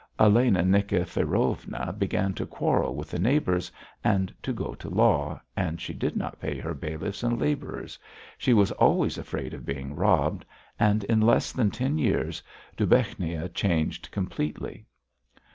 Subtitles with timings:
[0.19, 3.71] Elena Nikifirovna began to quarrel with the neighbours
[4.03, 7.99] and to go to law, and she did not pay her bailiffs and labourers;
[8.35, 10.43] she was always afraid of being robbed
[10.79, 12.41] and in less than ten years
[12.75, 14.87] Dubechnia changed completely.